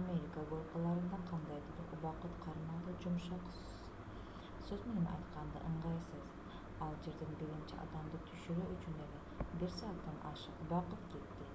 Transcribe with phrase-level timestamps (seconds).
[0.00, 3.50] америка горкаларында кандайдыр бир убакыт кармалуу жумшак
[4.68, 6.30] сөз менен айтканда ыңгайсыз
[6.88, 11.52] ал жерден биринчи адамды түшүрүү үчүн эле бир сааттан ашык убакыт кетти